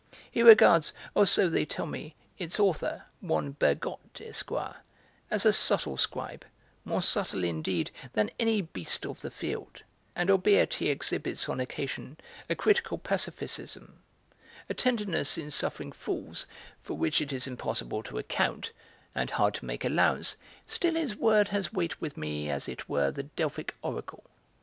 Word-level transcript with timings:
He 0.31 0.41
regards, 0.41 0.93
or 1.13 1.27
so 1.27 1.47
they 1.47 1.63
tell 1.63 1.85
me, 1.85 2.15
its 2.39 2.59
author, 2.59 3.03
one 3.19 3.51
Bergotte, 3.51 4.19
Esquire, 4.21 4.77
as 5.29 5.45
a 5.45 5.53
subtle 5.53 5.95
scribe, 5.95 6.43
more 6.83 7.03
subtle, 7.03 7.43
indeed, 7.43 7.91
than 8.13 8.31
any 8.39 8.61
beast 8.63 9.05
of 9.05 9.21
the 9.21 9.29
field; 9.29 9.83
and, 10.15 10.31
albeit 10.31 10.73
he 10.73 10.89
exhibits 10.89 11.47
on 11.47 11.59
occasion 11.59 12.17
a 12.49 12.55
critical 12.55 12.97
pacifism, 12.97 14.01
a 14.67 14.73
tenderness 14.73 15.37
in 15.37 15.51
suffering 15.51 15.91
fools, 15.91 16.47
for 16.81 16.95
which 16.95 17.21
it 17.21 17.31
is 17.31 17.45
impossible 17.45 18.01
to 18.01 18.17
account, 18.17 18.71
and 19.13 19.29
hard 19.29 19.53
to 19.53 19.65
make 19.65 19.85
allowance, 19.85 20.35
still 20.65 20.95
his 20.95 21.15
word 21.15 21.49
has 21.49 21.71
weight 21.73 22.01
with 22.01 22.17
me 22.17 22.49
as 22.49 22.67
it 22.67 22.89
were 22.89 23.11
the 23.11 23.21
Delphic 23.37 23.75
Oracle. 23.83 24.23